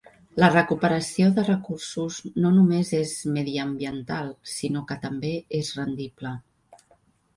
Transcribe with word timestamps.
La 0.43 0.47
recuperació 0.53 1.27
de 1.35 1.43
recursos 1.49 2.17
no 2.45 2.51
només 2.57 2.93
és 3.01 3.13
mediambiental, 3.37 4.35
sinó 4.55 4.83
que 4.93 5.01
també 5.05 5.35
és 5.63 5.71
rendible. 5.83 6.33